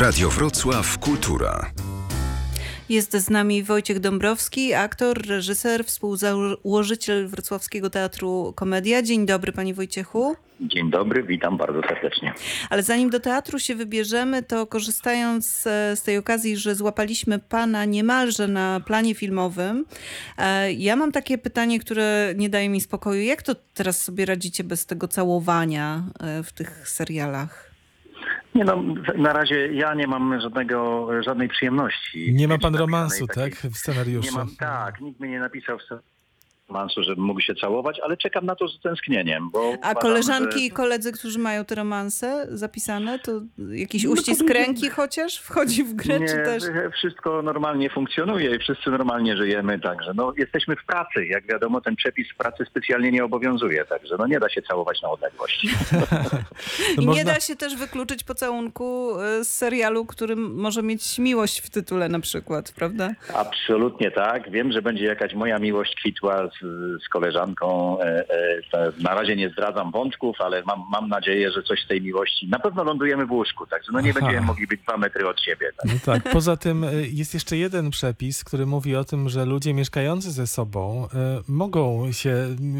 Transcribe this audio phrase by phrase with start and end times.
[0.00, 1.70] Radio Wrocław Kultura.
[2.88, 9.02] Jest z nami Wojciech Dąbrowski, aktor, reżyser, współzałożyciel Wrocławskiego Teatru Komedia.
[9.02, 10.36] Dzień dobry, panie Wojciechu.
[10.60, 12.34] Dzień dobry, witam bardzo serdecznie.
[12.70, 17.84] Ale zanim do teatru się wybierzemy, to korzystając e, z tej okazji, że złapaliśmy pana
[17.84, 19.84] niemalże na planie filmowym,
[20.38, 23.22] e, ja mam takie pytanie, które nie daje mi spokoju.
[23.22, 27.73] Jak to teraz sobie radzicie bez tego całowania e, w tych serialach?
[28.54, 28.84] Nie no,
[29.16, 32.34] na razie ja nie mam żadnego, żadnej przyjemności.
[32.34, 33.54] Nie ma pan romansu, tak?
[33.54, 34.30] W scenariuszu.
[34.30, 36.13] Nie mam, tak, nikt mi nie napisał w scenariuszu
[36.68, 39.50] romansu, żeby mógł się całować, ale czekam na to z tęsknieniem.
[39.50, 40.64] Bo A uważam, koleżanki że...
[40.64, 43.32] i koledzy, którzy mają te romanse zapisane, to
[43.70, 46.62] jakiś No uścisk to- ręki chociaż wchodzi w grę, Nie, czy też...
[46.94, 51.26] wszystko normalnie funkcjonuje i wszyscy normalnie żyjemy, także no jesteśmy w pracy.
[51.26, 55.02] Jak wiadomo, ten przepis w pracy specjalnie nie obowiązuje, także no nie da się całować
[55.02, 55.66] na odległość.
[56.96, 61.18] No I nie można- da się też wykluczyć pocałunku e, z serialu, który może mieć
[61.18, 63.10] miłość w tytule na przykład, prawda?
[63.34, 64.50] Absolutnie tak.
[64.50, 66.63] Wiem, że będzie jakaś moja miłość kwitła z,
[67.06, 67.98] z koleżanką.
[68.00, 68.24] E,
[68.72, 72.48] e, na razie nie zdradzam wątków, ale mam, mam nadzieję, że coś z tej miłości.
[72.48, 74.20] Na pewno lądujemy w łóżku, także no nie Aha.
[74.20, 75.70] będziemy mogli być dwa metry od siebie.
[75.76, 75.92] Tak?
[75.92, 76.32] No tak.
[76.32, 80.46] Poza tym y, jest jeszcze jeden przepis, który mówi o tym, że ludzie mieszkający ze
[80.46, 81.08] sobą
[81.48, 82.34] mogą się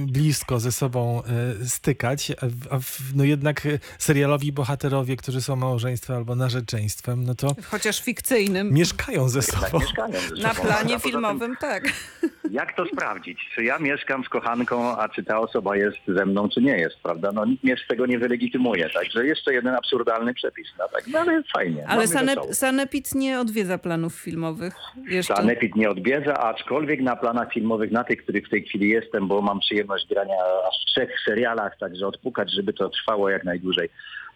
[0.06, 1.22] blisko ze sobą
[1.64, 2.32] stykać,
[2.70, 2.78] a,
[3.14, 8.72] no jednak serialowi bohaterowie, którzy są małżeństwem albo narzeczeństwem, no to Chociaż fikcyjnym.
[8.72, 9.78] mieszkają ze Tak, sobą.
[9.78, 10.42] mieszkają ze sobą.
[10.42, 11.84] Na planie filmowym, tak.
[12.50, 13.50] Jak to sprawdzić?
[13.54, 16.96] Czy ja mieszkam z kochanką, a czy ta osoba jest ze mną, czy nie jest,
[17.02, 17.32] prawda?
[17.32, 20.68] No nikt mnie z tego nie wylegitymuje, także jeszcze jeden absurdalny przepis.
[20.78, 21.86] No, tak, no ale fajnie.
[21.86, 22.54] Ale mamy Sane, wesoło.
[22.54, 24.74] Sanepid nie odwiedza planów filmowych
[25.08, 25.36] jeszcze.
[25.36, 29.42] Sanepid nie odwiedza, aczkolwiek na planach filmowych, na tych, których w tej chwili jestem, bo
[29.42, 30.36] mam przyjemność grania
[30.68, 33.88] aż w trzech serialach, także odpukać, żeby to trwało jak najdłużej,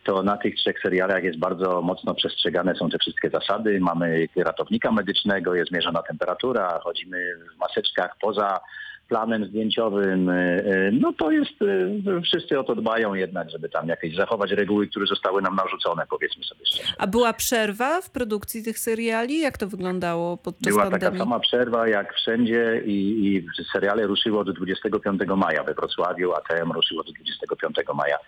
[0.09, 3.81] to na tych trzech serialach jest bardzo mocno przestrzegane są te wszystkie zasady.
[3.81, 8.61] Mamy ratownika medycznego, jest mierzona temperatura, chodzimy w maseczkach poza
[9.09, 10.29] planem zdjęciowym.
[10.29, 14.51] y, y, No to jest, y, wszyscy o to dbają jednak, żeby tam jakieś zachować
[14.51, 16.93] reguły, które zostały nam narzucone, powiedzmy sobie szczerze.
[16.99, 19.41] A była przerwa w produkcji tych seriali?
[19.41, 21.05] Jak to wyglądało podczas Była pandemii?
[21.05, 26.73] taka sama przerwa jak wszędzie i, i seriale ruszyły od 25 maja we Wrocławiu, ATM
[26.73, 28.19] ruszyło od 25 maja.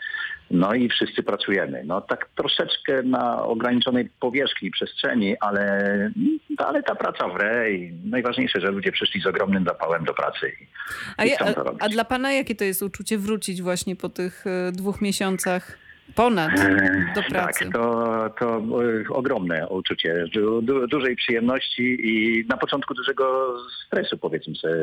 [0.51, 1.83] No i wszyscy pracujemy.
[1.87, 6.11] No tak troszeczkę na ograniczonej powierzchni przestrzeni, ale,
[6.57, 10.67] ale ta praca wre i najważniejsze, że ludzie przyszli z ogromnym zapałem do pracy i,
[11.17, 11.83] A, i ja- chcą to a, robić.
[11.83, 15.79] a dla pana jakie to jest uczucie wrócić właśnie po tych e, dwóch miesiącach
[16.15, 16.51] ponad
[17.15, 17.65] do pracy?
[17.65, 23.55] Tak, to, to e, ogromne uczucie du, du, dużej przyjemności i na początku dużego
[23.87, 24.75] stresu, powiedzmy sobie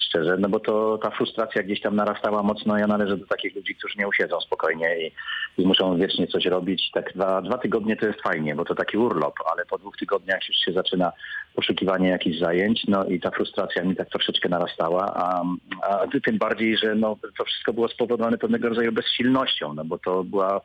[0.00, 2.78] szczerze, no bo to ta frustracja gdzieś tam narastała mocno.
[2.78, 5.12] Ja należę do takich ludzi, którzy nie usiedzą spokojnie i,
[5.62, 6.90] i muszą wiecznie coś robić.
[6.94, 10.48] Tak dwa, dwa tygodnie to jest fajnie, bo to taki urlop, ale po dwóch tygodniach
[10.48, 11.12] już się zaczyna
[11.54, 15.42] poszukiwanie jakichś zajęć, no i ta frustracja mi tak troszeczkę narastała, a,
[15.82, 20.24] a tym bardziej, że no, to wszystko było spowodowane pewnego rodzaju bezsilnością, no bo to
[20.24, 20.60] była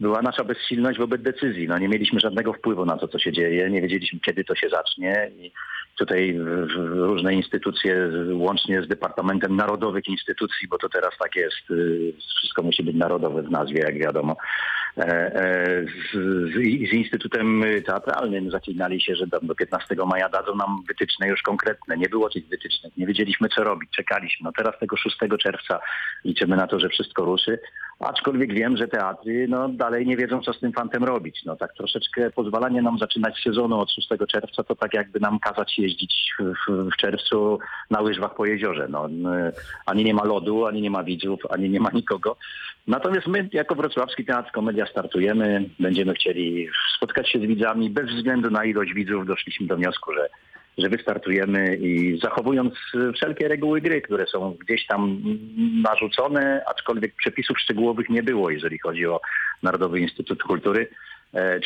[0.00, 1.68] była nasza bezsilność wobec decyzji.
[1.68, 4.68] No, nie mieliśmy żadnego wpływu na to, co się dzieje, nie wiedzieliśmy, kiedy to się
[4.68, 5.52] zacznie i
[6.00, 6.38] tutaj
[6.76, 12.82] różne instytucje, łącznie z Departamentem Narodowych Instytucji, bo to teraz tak jest, y, wszystko musi
[12.82, 14.36] być narodowe w nazwie, jak wiadomo,
[14.98, 16.12] e, e, z,
[16.54, 21.96] z, Instytutem Teatralnym zaklinali się, że do 15 maja dadzą nam wytyczne już konkretne.
[21.96, 24.44] Nie było tych wytycznych, nie wiedzieliśmy, co robić, czekaliśmy.
[24.44, 25.80] No teraz tego 6 czerwca
[26.24, 27.58] liczymy na to, że wszystko ruszy.
[28.00, 31.44] Aczkolwiek wiem, że teatry no, dalej nie wiedzą, co z tym fantem robić.
[31.44, 35.78] No tak troszeczkę pozwalanie nam zaczynać sezonu od 6 czerwca, to tak jakby nam kazać
[35.78, 37.58] jeździć w, w, czerwcu
[37.90, 38.86] na łyżwach po jeziorze.
[38.90, 39.08] No,
[39.86, 42.36] ani nie ma lodu, ani nie ma widzów, ani nie ma nikogo.
[42.86, 47.90] Natomiast my jako Wrocławski Teatr Komedia startujemy, będziemy chcieli spotkać się z widzami.
[47.90, 50.28] Bez względu na ilość widzów doszliśmy do wniosku, że
[50.80, 52.74] że wystartujemy i zachowując
[53.14, 55.22] wszelkie reguły gry, które są gdzieś tam
[55.82, 59.20] narzucone, aczkolwiek przepisów szczegółowych nie było, jeżeli chodzi o
[59.62, 60.88] Narodowy Instytut Kultury,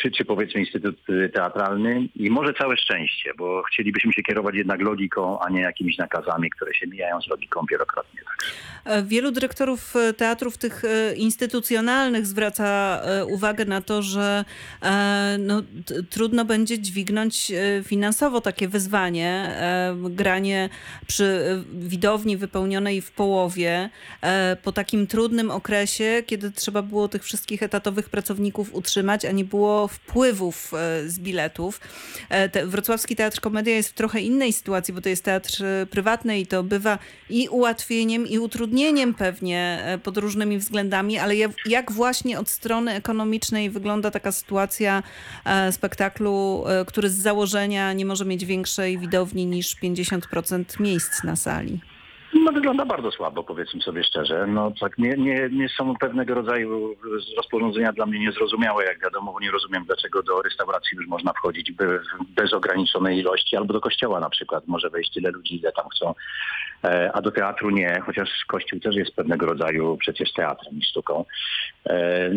[0.01, 4.81] czy, czy powiedzmy Instytut y, Teatralny i może całe szczęście, bo chcielibyśmy się kierować jednak
[4.81, 8.21] logiką, a nie jakimiś nakazami, które się mijają z logiką wielokrotnie.
[8.25, 8.49] Tak.
[8.85, 14.45] E, Wielu dyrektorów e, teatrów tych e, instytucjonalnych zwraca e, uwagę na to, że
[14.81, 15.61] e, no,
[16.09, 20.69] trudno będzie dźwignąć e, finansowo takie wyzwanie, e, granie
[21.07, 23.89] przy e, widowni wypełnionej w połowie
[24.21, 29.43] e, po takim trudnym okresie, kiedy trzeba było tych wszystkich etatowych pracowników utrzymać, a nie
[29.43, 31.79] było było wpływów e, z biletów.
[32.29, 35.85] E, te, Wrocławski Teatr Komedia jest w trochę innej sytuacji, bo to jest teatr e,
[35.85, 36.99] prywatny i to bywa
[37.29, 41.35] i ułatwieniem, i utrudnieniem pewnie pod różnymi względami, ale
[41.65, 45.03] jak, właśnie od strony ekonomicznej wygląda taka sytuacja
[45.71, 51.79] spektaklu, który z założenia nie może mieć większej widowni niż 50% miejsc na sali?
[52.45, 54.47] No wygląda bardzo słabo, powiedzmy sobie szczerze.
[54.47, 56.95] No tak nie, nie, nie są pewnego rodzaju
[57.37, 61.71] rozporządzenia dla mnie niezrozumiałe, jak wiadomo, bo nie rozumiem dlaczego do restauracji już można wchodzić
[61.71, 62.01] bez,
[62.35, 66.13] bez ograniczonej ilości, albo do kościoła na przykład może wejść tyle ludzi, ile tam chcą,
[66.83, 71.25] e, a do teatru nie, chociaż kościół też jest pewnego rodzaju przecież teatrem i sztuką.
[71.85, 72.29] E,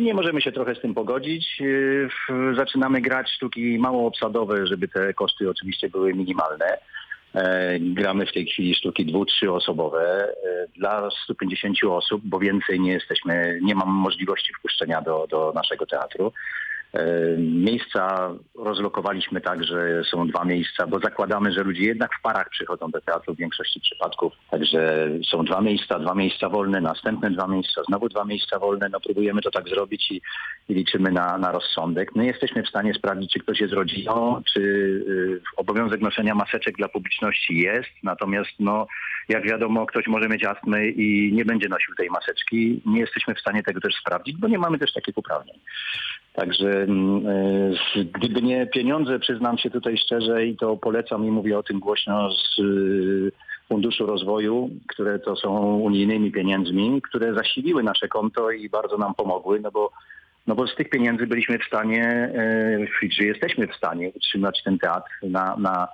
[0.00, 1.62] Nie możemy się trochę z tym pogodzić.
[1.62, 6.78] E, Zaczynamy grać sztuki mało obsadowe, żeby te koszty oczywiście były minimalne.
[7.36, 12.92] E, Gramy w tej chwili sztuki dwu, trzyosobowe e, dla 150 osób, bo więcej nie
[12.92, 16.32] jesteśmy, nie mam możliwości wpuszczenia do, do naszego teatru.
[16.96, 22.48] E, Miejsca rozlokowaliśmy tak, że są dwa miejsca, bo zakładamy, że ludzie jednak w parach
[22.50, 24.32] przychodzą do teatru w większości przypadków.
[24.50, 28.88] Także są dwa miejsca, dwa miejsca wolne, następne dwa miejsca, znowu dwa miejsca wolne.
[28.92, 30.20] No próbujemy to tak zrobić i,
[30.68, 32.14] i liczymy na, na rozsądek.
[32.14, 36.88] My jesteśmy w stanie sprawdzić, czy ktoś jest rodziną, czy y, obowiązek noszenia maseczek dla
[36.88, 37.90] publiczności jest.
[38.02, 38.86] Natomiast no,
[39.28, 42.82] jak wiadomo, ktoś może mieć astmę i nie będzie nosił tej maseczki.
[42.86, 45.58] Nie jesteśmy w stanie tego też sprawdzić, bo nie mamy też takich uprawnień.
[46.36, 46.85] Także
[48.14, 52.30] gdyby nie pieniądze, przyznam się tutaj szczerze i to polecam i mówię o tym głośno
[52.30, 53.32] z y,
[53.68, 59.60] Funduszu Rozwoju, które to są unijnymi pieniędzmi, które zasiliły nasze konto i bardzo nam pomogły,
[59.60, 59.90] no bo,
[60.46, 62.30] no bo z tych pieniędzy byliśmy w stanie,
[63.02, 65.88] y, czy jesteśmy w stanie utrzymać ten teatr na, na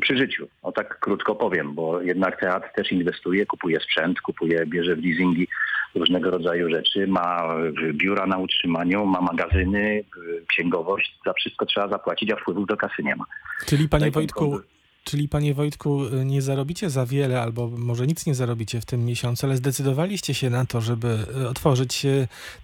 [0.00, 0.48] przy życiu.
[0.62, 5.48] O tak krótko powiem, bo jednak teatr też inwestuje, kupuje sprzęt, kupuje, bierze w leasingi
[5.94, 11.88] różnego rodzaju rzeczy, ma y, biura na utrzymaniu, ma magazyny, y, księgowość, za wszystko trzeba
[11.88, 13.24] zapłacić, a wpływów do kasy nie ma.
[13.66, 14.60] Czyli panie Wojtku,
[15.04, 19.04] czyli panie Wojtku, y, nie zarobicie za wiele, albo może nic nie zarobicie w tym
[19.04, 21.18] miesiącu, ale zdecydowaliście się na to, żeby
[21.50, 22.06] otworzyć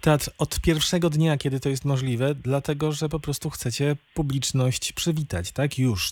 [0.01, 5.51] teatr od pierwszego dnia, kiedy to jest możliwe, dlatego że po prostu chcecie publiczność przywitać,
[5.51, 5.79] tak?
[5.79, 6.11] Już.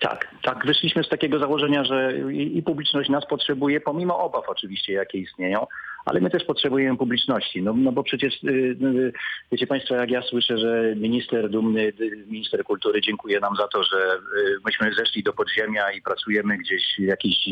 [0.00, 0.66] Tak, tak.
[0.66, 5.66] Wyszliśmy z takiego założenia, że i publiczność nas potrzebuje, pomimo obaw oczywiście, jakie istnieją,
[6.04, 7.62] ale my też potrzebujemy publiczności.
[7.62, 8.48] No, no bo przecież, y,
[8.82, 9.12] y,
[9.52, 13.82] wiecie Państwo, jak ja słyszę, że minister dumny, y, minister kultury dziękuję nam za to,
[13.82, 17.48] że y, myśmy zeszli do podziemia i pracujemy gdzieś jakiś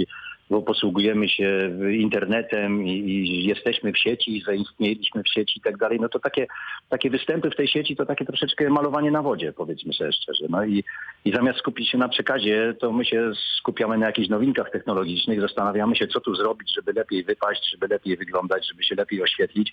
[0.50, 5.98] bo posługujemy się internetem i, i jesteśmy w sieci, zaistnieliśmy w sieci i tak dalej,
[6.00, 6.46] no to takie,
[6.88, 10.44] takie występy w tej sieci to takie troszeczkę malowanie na wodzie, powiedzmy sobie szczerze.
[10.48, 10.84] No i,
[11.24, 15.96] i zamiast skupić się na przekazie, to my się skupiamy na jakichś nowinkach technologicznych, zastanawiamy
[15.96, 19.72] się, co tu zrobić, żeby lepiej wypaść, żeby lepiej wyglądać, żeby się lepiej oświetlić.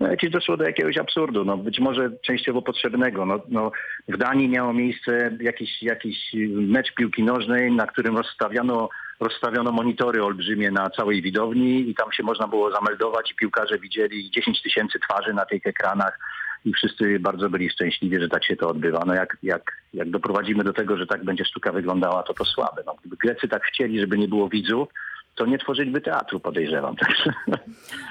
[0.00, 3.26] No jakieś doszło do jakiegoś absurdu, no być może częściowo potrzebnego.
[3.26, 3.72] No, no,
[4.08, 6.18] w Danii miało miejsce jakiś, jakiś
[6.48, 8.88] mecz piłki nożnej, na którym rozstawiano
[9.20, 14.30] rozstawiono monitory olbrzymie na całej widowni i tam się można było zameldować i piłkarze widzieli
[14.30, 16.18] 10 tysięcy twarzy na tych ekranach
[16.64, 19.02] i wszyscy bardzo byli szczęśliwi, że tak się to odbywa.
[19.06, 22.82] No jak, jak, jak doprowadzimy do tego, że tak będzie sztuka wyglądała, to to słabe.
[22.86, 24.88] No, gdyby Grecy tak chcieli, żeby nie było widzów,
[25.34, 26.96] to nie tworzyliby teatru, podejrzewam.
[26.96, 27.32] Także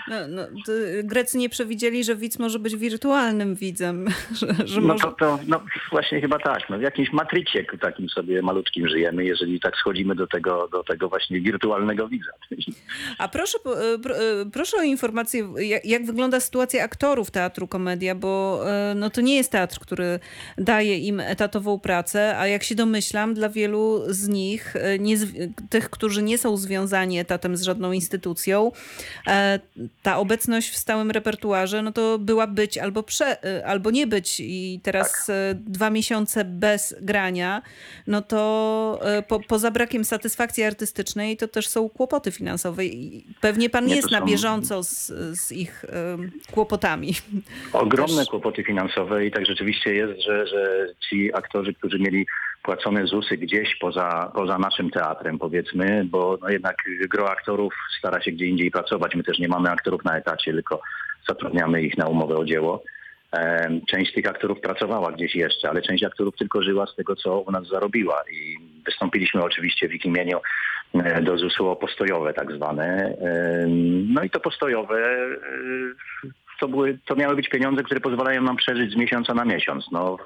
[0.08, 0.42] No, no,
[1.04, 4.08] Grecy nie przewidzieli, że widz może być wirtualnym widzem.
[4.40, 5.04] Że, że no może...
[5.04, 5.62] to, to no
[5.92, 6.70] właśnie chyba tak.
[6.70, 11.10] No w jakimś matrycie takim sobie malutkim żyjemy, jeżeli tak schodzimy do tego, do tego
[11.10, 12.31] właśnie wirtualnego widza.
[13.18, 18.64] A proszę, e, e, proszę o informację, jak, jak wygląda sytuacja aktorów Teatru Komedia, bo
[18.69, 20.19] e, no, to nie jest teatr, który
[20.57, 25.16] daje im etatową pracę, a jak się domyślam, dla wielu z nich, nie,
[25.69, 28.72] tych, którzy nie są związani etatem z żadną instytucją,
[29.28, 29.60] e,
[30.04, 34.40] ta obecność w stałym repertuarze, no to była być albo, prze, e, albo nie być
[34.40, 37.62] i teraz e, dwa miesiące bez grania,
[38.08, 38.44] no to
[39.28, 44.08] po, poza brakiem satysfakcji artystycznej, to też są kłopoty finansowe i pewnie pan Nie, jest
[44.08, 45.86] to na są- bieżąco z, z ich
[46.52, 47.14] kłopotami.
[47.74, 52.26] Ogromne Też- kłopoty finansowe i tak rzeczywiście jest, że, że ci aktorzy, którzy mieli
[52.64, 58.31] płacone ZUSy gdzieś poza, poza naszym teatrem powiedzmy, bo no jednak gro aktorów stara się
[58.31, 59.16] gdzie indziej pracować.
[59.16, 60.81] My też nie mamy aktorów na etacie, tylko
[61.28, 62.83] zatrudniamy ich na umowę o dzieło.
[63.90, 67.52] Część tych aktorów pracowała gdzieś jeszcze, ale część aktorów tylko żyła z tego, co u
[67.52, 68.24] nas zarobiła.
[68.31, 70.40] I wystąpiliśmy oczywiście w ich imieniu
[70.94, 73.18] e, do ZUS-u o postojowe tak zwane.
[74.07, 75.28] No i to postojowe e,
[76.64, 79.86] to, były, to miały być pieniądze, które pozwalają nam przeżyć z miesiąca na miesiąc.
[79.92, 80.18] No,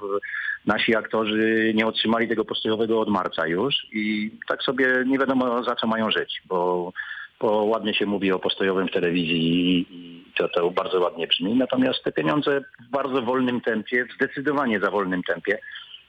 [0.66, 5.76] nasi aktorzy nie otrzymali tego postojowego od marca już i tak sobie nie wiadomo za
[5.76, 6.92] co mają żyć, bo,
[7.40, 11.56] bo ładnie się mówi o postojowym w telewizji i, i to, to bardzo ładnie brzmi.
[11.56, 15.60] Natomiast te pieniądze w bardzo wolnym tempie, w zdecydowanie za wolnym tempie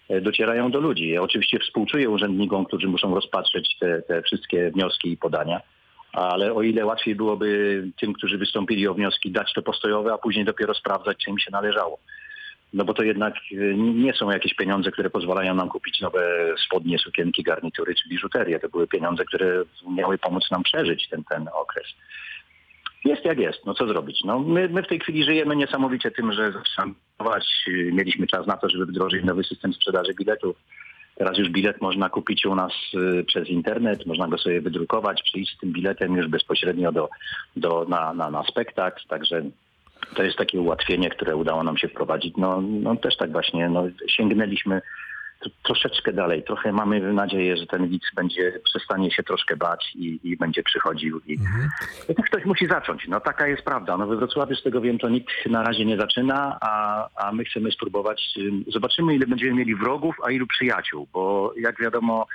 [0.08, 1.08] e, docierają do ludzi.
[1.08, 5.60] Ja oczywiście współczuję urzędnikom, którzy muszą rozpatrzeć te, te wszystkie wnioski i podania,
[6.20, 10.44] ale o ile łatwiej byłoby tym, którzy wystąpili o wnioski, dać to postojowe, a później
[10.44, 11.98] dopiero sprawdzać, czy im się należało.
[12.72, 16.98] No bo to jednak y, nie są jakieś pieniądze, które pozwalają nam kupić nowe spodnie,
[16.98, 18.60] sukienki, garnitury czy biżuterię.
[18.60, 21.86] To były pieniądze, które miały pomóc nam przeżyć ten, ten okres.
[23.04, 24.24] Jest jak jest, no co zrobić?
[24.24, 26.52] No, my, my w tej chwili żyjemy niesamowicie tym, że.
[27.68, 30.56] Y, Mieliśmy czas na to, żeby wdrożyć nowy system sprzedaży biletów.
[31.18, 35.56] Teraz już bilet można kupić u nas y, przez internet, można go sobie wydrukować, przyjść
[35.56, 37.08] z tym biletem już bezpośrednio do,
[37.56, 39.42] do, na, na, na spektakl, także
[40.14, 42.34] to jest takie ułatwienie, które udało nam się wprowadzić.
[42.36, 44.82] No, no też tak właśnie, no, sięgnęliśmy
[45.62, 46.42] troszeczkę dalej.
[46.42, 51.20] Trochę mamy nadzieję, że ten widz będzie, przestanie się troszkę bać i, i będzie przychodził.
[51.26, 51.38] I,
[52.08, 53.08] i tak ktoś musi zacząć.
[53.08, 53.96] No taka jest prawda.
[53.96, 57.44] No we Wrocławiu z tego wiem, to nikt na razie nie zaczyna, a, a my
[57.44, 58.22] chcemy spróbować.
[58.38, 62.26] ym, Zobaczymy, ile będziemy mieli wrogów, a ilu przyjaciół, bo jak wiadomo,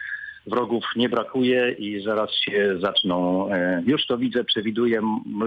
[0.47, 5.01] wrogów nie brakuje i zaraz się zaczną, e, już to widzę, przewiduję,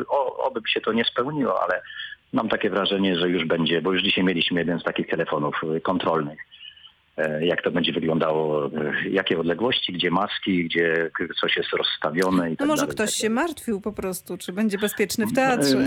[0.09, 1.83] o, oby się to nie spełniło, ale
[2.33, 5.81] mam takie wrażenie, że już będzie, bo już dzisiaj mieliśmy jeden z takich telefonów e,
[5.81, 6.39] kontrolnych.
[7.17, 8.71] E, Jak to będzie wyglądało, e,
[9.11, 13.19] jakie odległości, gdzie maski, gdzie coś jest rozstawione i No tak może dalej, ktoś tak
[13.21, 15.79] się martwił po prostu, czy będzie bezpieczny w teatrze.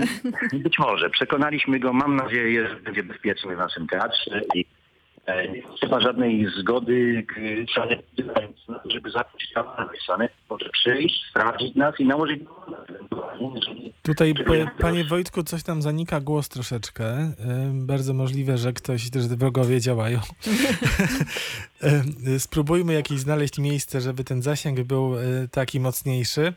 [0.52, 1.10] E, Być może.
[1.10, 1.92] Przekonaliśmy go.
[1.92, 4.64] Mam nadzieję, że będzie bezpieczny w naszym teatrze i
[5.52, 7.26] nie trzeba żadnej zgody
[7.74, 8.30] sanepidu,
[8.84, 10.04] żeby zacząć działalność.
[10.06, 12.40] Sanepid może przyjść, sprawdzić nas i nałożyć
[14.02, 14.34] Tutaj,
[14.80, 17.32] panie Wojtku, coś tam zanika głos troszeczkę.
[17.72, 20.20] Bardzo możliwe, że ktoś, też wrogowie działają.
[22.38, 26.52] Spróbujmy jakieś znaleźć miejsce, żeby ten zasięg był y, taki mocniejszy.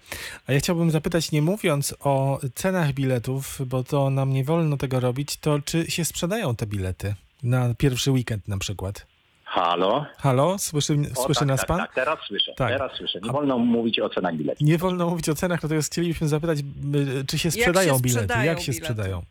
[0.48, 5.00] A ja chciałbym zapytać, nie mówiąc o cenach biletów, bo to nam nie wolno tego
[5.00, 9.12] robić, to czy się sprzedają te bilety na pierwszy weekend na przykład?
[9.54, 10.06] Halo?
[10.18, 10.58] Halo?
[10.60, 11.78] Słyszy, O, słyszy tak, nas tak, pan?
[11.78, 12.54] Tak, teraz słyszę.
[12.58, 12.70] Tak.
[12.70, 13.20] Teraz słyszę.
[13.24, 14.62] Nie A- wolno mówić o cenach biletów.
[14.68, 18.10] Nie wolno mówić o cenach, natomiast chcielibyśmy zapytać, y, czy się sprzedają bilety?
[18.10, 18.86] sprzedają Jak się bilety?
[18.86, 19.22] sprzedają?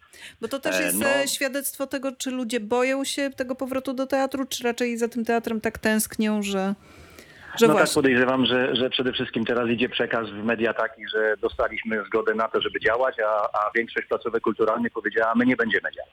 [0.41, 1.07] Bo to też E, jest no.
[1.09, 5.25] e, świadectwo tego, czy ludzie boją się tego powrotu do teatru, czy raczej za tym
[5.25, 6.75] teatrem tak tęsknią, że,
[7.59, 7.95] że no tak właśnie.
[7.95, 12.49] podejrzewam, że, że przede wszystkim teraz idzie przekaz w media taki, że dostaliśmy zgodę na
[12.49, 16.13] to, żeby działać, a, a większość placówek kulturalnych powiedziała, my nie będziemy działać.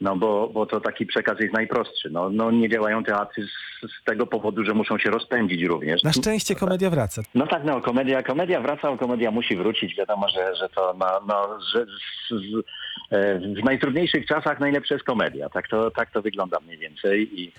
[0.00, 2.10] No bo, bo to taki przekaz jest najprostszy.
[2.10, 6.02] No, no nie działają teatry z, z tego powodu, że muszą się rozpędzić również.
[6.02, 7.22] Na szczęście komedia wraca.
[7.34, 9.96] No tak, no komedia, komedia wraca, komedia musi wrócić.
[9.96, 12.64] Wiadomo, że, że to no, no, że z, z,
[13.10, 15.48] e, w najtrudniejszych czasach najlepsza jest komedia.
[15.48, 17.40] Tak to, tak to wygląda mniej więcej.
[17.40, 17.52] I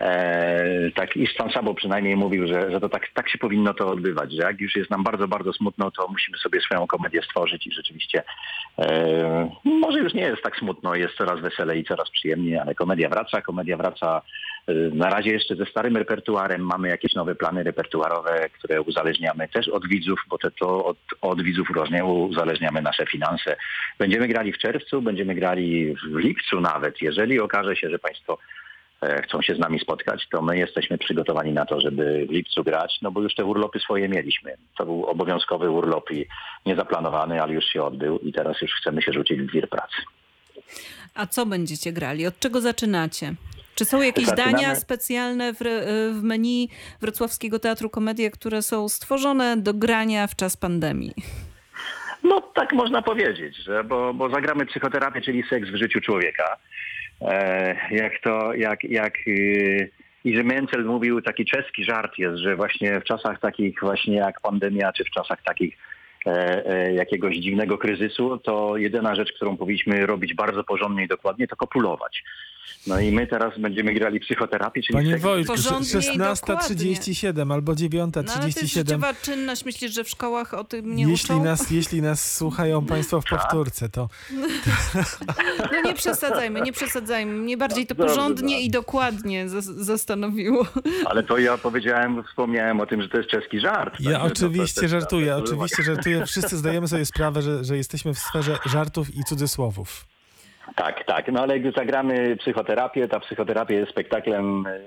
[0.00, 3.88] e, tak i Stan Sabo przynajmniej mówił, że, że to tak, tak się powinno to
[3.88, 7.66] odbywać, że jak już jest nam bardzo, bardzo smutno, to musimy sobie swoją komedię stworzyć
[7.66, 8.22] i rzeczywiście
[8.78, 13.08] e, może już nie jest tak smutno, jest coraz weselej i coraz przyjemniej, ale komedia
[13.08, 14.22] wraca, komedia wraca
[14.66, 16.60] e, na razie jeszcze ze starym repertuarem.
[16.60, 21.42] Mamy jakieś nowe plany repertuarowe, które uzależniamy też od widzów, bo to, to od, od
[21.42, 23.56] widzów różnie uzależniamy nasze finanse.
[23.98, 27.02] Będziemy grali w czerwcu, będziemy grali w lipcu nawet.
[27.02, 28.38] Jeżeli okaże się, że Państwo
[29.02, 32.64] e, chcą się z nami spotkać, to my jesteśmy przygotowani na to, żeby w lipcu
[32.64, 34.54] grać, no bo już te urlopy swoje mieliśmy.
[34.78, 36.26] To był obowiązkowy urlop i
[36.66, 39.96] niezaplanowany, ale już się odbył i teraz już chcemy się rzucić w wir pracy.
[41.14, 42.26] A co będziecie grali?
[42.26, 43.34] Od czego zaczynacie?
[43.74, 45.58] Czy są jakieś Zaczynamy- dania specjalne w,
[46.12, 46.68] w menu
[47.00, 51.14] Wrocławskiego Teatru Komedia, które są stworzone do grania w czas pandemii?
[52.22, 56.56] No tak można powiedzieć, że bo, bo zagramy psychoterapię, czyli seks w życiu człowieka.
[57.20, 59.90] E, jak to, jak, jak yy,
[60.24, 64.92] Iży Mencel mówił, taki czeski żart jest, że właśnie w czasach takich właśnie jak pandemia,
[64.92, 65.78] czy w czasach takich
[66.94, 72.24] jakiegoś dziwnego kryzysu, to jedyna rzecz, którą powinniśmy robić bardzo porządnie i dokładnie, to kopulować.
[72.86, 78.22] No i my teraz będziemy grali psychoterapię, czyli Panie Wojtku, Porządnie i 16.37 albo 9.37.
[78.26, 79.64] No ale to jest życiowa czynność.
[79.64, 81.44] Myślisz, że w szkołach o tym nie jeśli uczą?
[81.44, 83.40] nas, jeśli nas słuchają Państwo w Tak.
[83.40, 84.08] powtórce, to
[85.72, 87.32] No nie przesadzajmy, nie przesadzajmy.
[87.32, 90.66] Mnie bardziej to porządnie i dokładnie zas- zastanowiło.
[91.04, 93.94] Ale to ja powiedziałem, wspomniałem o tym, że to jest czeski żart.
[94.00, 96.26] ja Także no to oczywiście też- żartuję, to- oczywiście żartuję.
[96.26, 100.04] Wszyscy zdajemy sobie sprawę, że, że jesteśmy w sferze żartów i cudzysłowów.
[100.76, 101.32] Tak, tak.
[101.32, 104.80] No ale gdy zagramy psychoterapię, ta psychoterapia jest spektaklem e,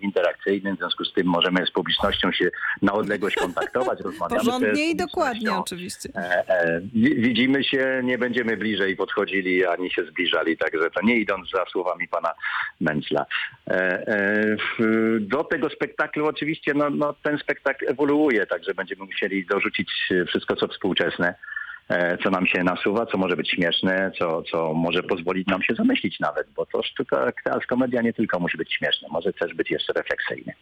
[0.00, 2.50] interakcyjnym, w związku z tym możemy z publicznością się
[2.82, 6.08] na odległość kontaktować, rozmawiamy Porządnie i dokładnie oczywiście.
[6.16, 11.16] E, e, wi- Widzimy się, nie będziemy bliżej podchodzili ani się zbliżali, także to nie
[11.16, 12.32] idąc za słowami pana
[12.80, 13.26] Mencla.
[13.66, 13.72] E,
[14.08, 14.56] e,
[15.20, 19.90] Do tego spektaklu oczywiście no, no, ten spektakl ewoluuje, także będziemy musieli dorzucić
[20.26, 21.34] wszystko co współczesne.
[21.88, 25.74] E, co nam się nasuwa, co może być śmieszne, co, co może pozwolić nam się
[25.74, 29.70] zamyślić nawet, bo to sztuka, teraz komedia nie tylko musi być śmieszna, może też być
[29.70, 30.52] jeszcze refleksyjny.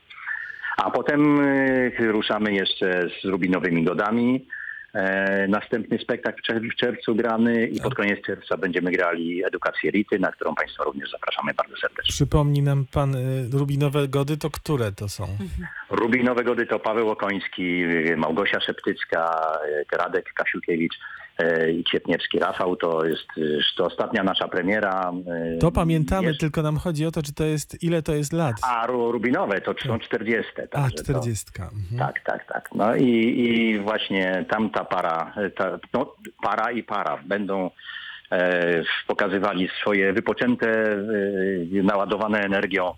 [0.77, 4.47] A potem y, ruszamy jeszcze z Rubinowymi Godami.
[4.97, 9.91] E, następny spektakl w czerw- w czerwcu grany i pod koniec czerwca będziemy grali edukację
[9.91, 12.13] Rity, na którą Państwa również zapraszamy bardzo serdecznie.
[12.13, 15.27] Przypomni nam pan y, Rubinowe Gody, to które to są?
[16.01, 17.85] Rubinowe Gody to Paweł Okoński,
[18.17, 19.43] Małgosia Szeptycka,
[19.93, 20.95] Radek Kasiukiewicz
[21.79, 22.77] i Kwietniewski Rafał.
[22.77, 23.23] To jest
[23.77, 25.13] to ostatnia nasza premiera.
[25.57, 28.33] y, To pamiętamy, Jest- tylko nam chodzi o to, czy to jest, ile to jest
[28.33, 28.55] lat.
[28.63, 30.53] A Ru- Rubinowe to są 40.
[30.63, 31.53] A, także to- 40.
[31.63, 31.99] Mhm.
[31.99, 32.69] Tak, tak, tak.
[32.75, 33.05] No i,
[33.41, 37.71] i właśnie tamta para, ta, no, para i para będą
[38.33, 42.95] e, pokazywali swoje wypoczęte, e, naładowane energią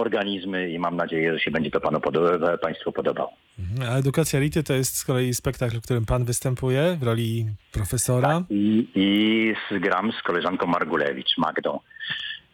[0.00, 3.32] organizmy i mam nadzieję, że się będzie to panu podoba, Państwu podobało.
[3.58, 3.92] Mhm.
[3.92, 8.42] A Edukacja Rity to jest z kolei spektakl, w którym pan występuje w roli profesora.
[8.50, 11.80] I, i z- gram z koleżanką Margulewicz, Magdą.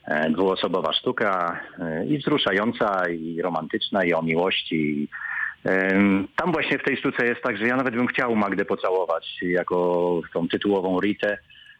[0.04, 5.08] E, Dwuosobowa sztuka e, i wzruszająca, i romantyczna, i o miłości.
[6.36, 10.20] Tam właśnie w tej sztuce jest tak, że ja nawet bym chciał Magdę pocałować jako
[10.32, 11.38] tą tytułową Ritę,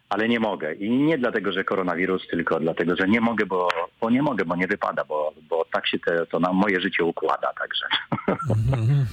[0.08, 0.74] ale nie mogę.
[0.74, 3.68] I nie dlatego, że koronawirus, tylko dlatego, że nie mogę, bo,
[4.00, 7.04] bo nie mogę, bo nie wypada, bo, bo tak się te, to na moje życie
[7.04, 7.52] układa.
[7.58, 7.86] Także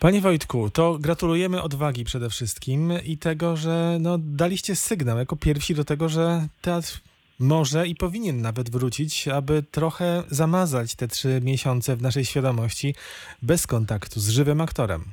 [0.00, 5.74] Panie Wojtku, to gratulujemy odwagi przede wszystkim i tego, że no, daliście sygnał jako pierwsi
[5.74, 7.00] do tego, że teatr
[7.38, 12.94] może i powinien nawet wrócić, aby trochę zamazać te trzy miesiące w naszej świadomości
[13.42, 15.04] bez kontaktu z żywym aktorem.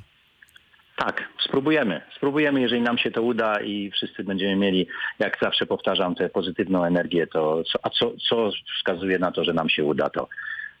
[0.96, 2.00] Tak, spróbujemy.
[2.16, 4.86] Spróbujemy, jeżeli nam się to uda i wszyscy będziemy mieli,
[5.18, 9.52] jak zawsze powtarzam, tę pozytywną energię, to co, a co, co wskazuje na to, że
[9.52, 10.28] nam się uda, to,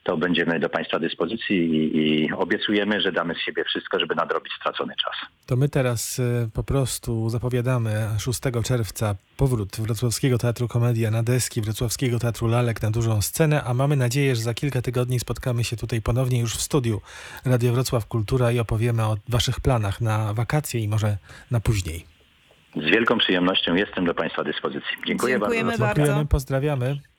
[0.04, 4.52] to będziemy do Państwa dyspozycji i, i obiecujemy, że damy z siebie wszystko, żeby nadrobić
[4.60, 5.14] stracony czas.
[5.46, 11.60] To my teraz y, po prostu zapowiadamy 6 czerwca powrót Wrocławskiego Teatru Komedia na deski
[11.60, 15.76] Wrocławskiego Teatru Lalek na dużą scenę, a mamy nadzieję, że za kilka tygodni spotkamy się
[15.76, 17.00] tutaj ponownie już w studiu
[17.44, 21.16] Radio Wrocław Kultura i opowiemy o waszych planach na wakacje i może
[21.50, 22.04] na później.
[22.76, 24.96] Z wielką przyjemnością jestem do Państwa dyspozycji.
[25.06, 25.54] Dziękuję bardzo.
[25.54, 25.94] Dziękujemy bardzo.
[25.94, 26.98] Dziękujemy, pozdrawiamy.